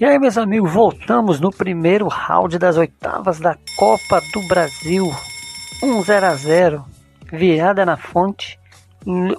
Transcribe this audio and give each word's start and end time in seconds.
E 0.00 0.04
aí, 0.04 0.16
meus 0.16 0.38
amigos, 0.38 0.72
voltamos 0.72 1.40
no 1.40 1.50
primeiro 1.50 2.06
round 2.06 2.56
das 2.56 2.76
oitavas 2.76 3.40
da 3.40 3.58
Copa 3.76 4.22
do 4.32 4.40
Brasil. 4.46 5.12
1 5.82 6.02
0 6.04 6.26
a 6.26 6.34
0, 6.36 6.84
virada 7.32 7.84
na 7.84 7.96
fonte. 7.96 8.60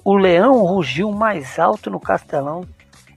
O 0.04 0.18
Leão 0.18 0.66
rugiu 0.66 1.14
mais 1.14 1.58
alto 1.58 1.90
no 1.90 1.98
Castelão 1.98 2.68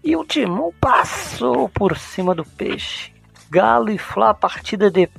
e 0.04 0.14
o 0.14 0.25
Timão 0.25 0.72
passou 0.80 1.68
por 1.68 1.98
cima 1.98 2.32
do 2.32 2.44
peixe. 2.44 3.12
Galo 3.50 3.90
e 3.90 3.98
Flá, 3.98 4.30
a 4.30 4.34
partida 4.34 4.88
de 4.88 5.11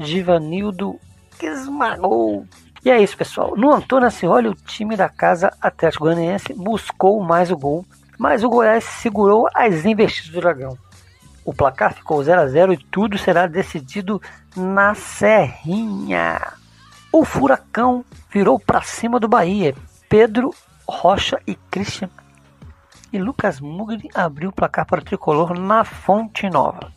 Givanildo 0.00 0.98
esmagou. 1.40 2.44
E 2.84 2.90
é 2.90 3.00
isso, 3.00 3.16
pessoal. 3.16 3.54
No 3.56 3.72
Antônio 3.72 4.08
Ascioli, 4.08 4.48
o 4.48 4.54
time 4.54 4.96
da 4.96 5.08
casa 5.08 5.52
Atlético 5.60 6.06
Goianiense 6.06 6.52
buscou 6.54 7.22
mais 7.22 7.52
o 7.52 7.56
gol, 7.56 7.86
mas 8.18 8.42
o 8.42 8.48
Goiás 8.48 8.82
segurou 8.82 9.48
as 9.54 9.84
investidas 9.84 10.32
do 10.32 10.40
Dragão. 10.40 10.76
O 11.48 11.54
placar 11.54 11.94
ficou 11.94 12.22
0 12.22 12.42
a 12.42 12.46
0 12.46 12.74
e 12.74 12.76
tudo 12.76 13.16
será 13.16 13.46
decidido 13.46 14.20
na 14.54 14.94
Serrinha. 14.94 16.38
O 17.10 17.24
Furacão 17.24 18.04
virou 18.30 18.60
para 18.60 18.82
cima 18.82 19.18
do 19.18 19.26
Bahia. 19.26 19.74
Pedro 20.10 20.54
Rocha 20.86 21.40
e 21.46 21.54
Christian 21.54 22.10
e 23.10 23.18
Lucas 23.18 23.62
Mugri 23.62 24.10
abriu 24.14 24.50
o 24.50 24.52
placar 24.52 24.84
para 24.84 25.00
o 25.00 25.02
tricolor 25.02 25.58
na 25.58 25.84
Fonte 25.84 26.50
Nova. 26.50 26.92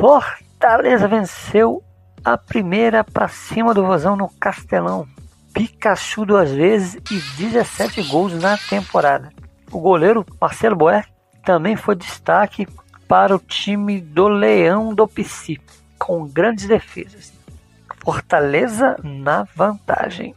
Fortaleza 0.00 1.06
venceu 1.06 1.84
a 2.24 2.38
primeira 2.38 3.04
para 3.04 3.28
cima 3.28 3.74
do 3.74 3.84
Vozão 3.84 4.16
no 4.16 4.30
Castelão. 4.40 5.06
Pikachu 5.52 6.24
duas 6.24 6.50
vezes 6.50 6.94
e 7.10 7.20
17 7.36 8.02
gols 8.04 8.32
na 8.32 8.56
temporada. 8.56 9.28
O 9.70 9.78
goleiro 9.78 10.24
Marcelo 10.40 10.74
Boer 10.74 11.06
também 11.44 11.76
foi 11.76 11.94
destaque 11.94 12.66
para 13.08 13.34
o 13.34 13.38
time 13.38 14.00
do 14.00 14.28
Leão 14.28 14.94
do 14.94 15.06
Pici, 15.06 15.60
com 15.98 16.26
grandes 16.26 16.66
defesas. 16.66 17.32
Fortaleza 18.02 18.96
na 19.02 19.46
vantagem. 19.54 20.34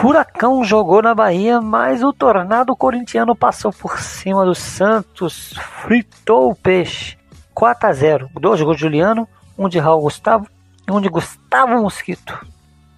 Furacão 0.00 0.64
jogou 0.64 1.00
na 1.00 1.14
Bahia, 1.14 1.60
mas 1.60 2.02
o 2.02 2.12
tornado 2.12 2.74
corintiano 2.74 3.36
passou 3.36 3.72
por 3.72 3.98
cima 4.00 4.44
do 4.44 4.54
Santos, 4.54 5.54
fritou 5.82 6.50
o 6.50 6.54
peixe. 6.54 7.16
4 7.54 7.88
a 7.88 7.92
0. 7.92 8.30
Dois 8.40 8.60
gols 8.60 8.76
de 8.76 8.82
Juliano, 8.82 9.28
um 9.56 9.68
de 9.68 9.78
Raul 9.78 10.02
Gustavo 10.02 10.48
e 10.86 10.92
um 10.92 11.00
de 11.00 11.08
Gustavo 11.08 11.80
Mosquito. 11.80 12.46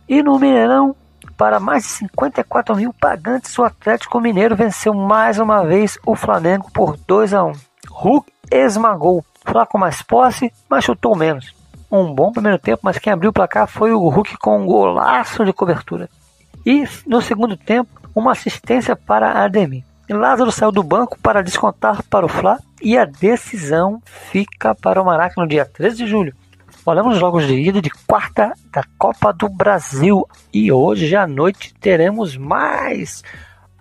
E 0.08 0.22
no 0.22 0.38
Mineirão, 0.38 0.94
para 1.36 1.60
mais 1.60 1.84
de 1.84 1.88
54 1.90 2.76
mil 2.76 2.92
pagantes, 2.92 3.58
o 3.58 3.64
Atlético 3.64 4.20
Mineiro 4.20 4.56
venceu 4.56 4.92
mais 4.92 5.38
uma 5.38 5.64
vez 5.64 5.98
o 6.04 6.14
Flamengo 6.14 6.70
por 6.72 6.96
2 6.96 7.34
a 7.34 7.44
1. 7.44 7.69
Hulk 8.00 8.32
esmagou. 8.50 9.24
Flá 9.44 9.66
com 9.66 9.78
mais 9.78 10.02
posse, 10.02 10.52
mas 10.68 10.84
chutou 10.84 11.14
menos. 11.14 11.54
Um 11.90 12.14
bom 12.14 12.32
primeiro 12.32 12.58
tempo, 12.58 12.80
mas 12.82 12.98
quem 12.98 13.12
abriu 13.12 13.30
o 13.30 13.32
placar 13.32 13.66
foi 13.66 13.92
o 13.92 14.08
Hulk 14.08 14.38
com 14.38 14.62
um 14.62 14.66
golaço 14.66 15.44
de 15.44 15.52
cobertura. 15.52 16.08
E 16.64 16.84
no 17.06 17.20
segundo 17.20 17.56
tempo, 17.56 17.90
uma 18.14 18.32
assistência 18.32 18.96
para 18.96 19.44
Ademir. 19.44 19.84
Lázaro 20.08 20.50
saiu 20.50 20.72
do 20.72 20.82
banco 20.82 21.18
para 21.20 21.42
descontar 21.42 22.02
para 22.04 22.26
o 22.26 22.28
Fla 22.28 22.58
e 22.82 22.98
a 22.98 23.04
decisão 23.04 24.02
fica 24.04 24.74
para 24.74 25.00
o 25.00 25.04
Maraca 25.04 25.40
no 25.40 25.46
dia 25.46 25.64
13 25.64 25.96
de 25.96 26.06
julho. 26.06 26.34
Olhamos 26.84 27.14
os 27.14 27.20
jogos 27.20 27.46
de 27.46 27.54
ida 27.54 27.80
de 27.80 27.90
quarta 28.06 28.52
da 28.72 28.82
Copa 28.98 29.32
do 29.32 29.48
Brasil 29.48 30.26
e 30.52 30.72
hoje 30.72 31.14
à 31.14 31.26
noite 31.26 31.74
teremos 31.74 32.36
mais 32.36 33.22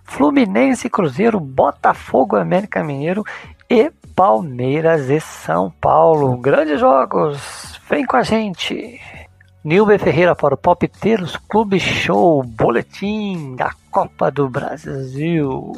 Fluminense 0.04 0.88
Cruzeiro, 0.88 1.40
Botafogo 1.40 2.36
América 2.36 2.84
Mineiro 2.84 3.24
e 3.68 3.90
Palmeiras 4.20 5.08
e 5.08 5.18
São 5.18 5.72
Paulo. 5.80 6.36
Grandes 6.36 6.78
jogos, 6.78 7.80
vem 7.88 8.04
com 8.04 8.18
a 8.18 8.22
gente. 8.22 9.00
Nilber 9.64 9.98
Ferreira 9.98 10.36
para 10.36 10.54
o 10.54 10.58
Palpiteiros 10.58 11.38
Clube 11.48 11.80
Show, 11.80 12.42
boletim 12.42 13.56
da 13.56 13.70
Copa 13.90 14.30
do 14.30 14.46
Brasil. 14.46 15.72